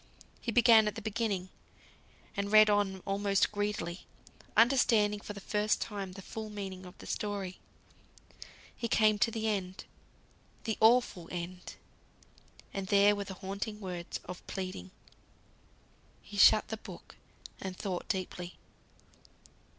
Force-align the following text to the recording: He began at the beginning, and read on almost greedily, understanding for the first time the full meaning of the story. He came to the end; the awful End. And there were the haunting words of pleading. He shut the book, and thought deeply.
He 0.41 0.51
began 0.51 0.87
at 0.87 0.95
the 0.95 1.01
beginning, 1.03 1.49
and 2.35 2.51
read 2.51 2.71
on 2.71 3.03
almost 3.05 3.51
greedily, 3.51 4.07
understanding 4.57 5.19
for 5.19 5.33
the 5.33 5.39
first 5.39 5.79
time 5.79 6.13
the 6.13 6.23
full 6.23 6.49
meaning 6.49 6.87
of 6.87 6.97
the 6.97 7.05
story. 7.05 7.59
He 8.75 8.87
came 8.87 9.19
to 9.19 9.29
the 9.29 9.47
end; 9.47 9.85
the 10.63 10.75
awful 10.79 11.29
End. 11.31 11.75
And 12.73 12.87
there 12.87 13.15
were 13.15 13.25
the 13.25 13.35
haunting 13.45 13.79
words 13.79 14.19
of 14.25 14.45
pleading. 14.47 14.89
He 16.23 16.35
shut 16.35 16.69
the 16.69 16.77
book, 16.77 17.15
and 17.61 17.77
thought 17.77 18.07
deeply. 18.09 18.57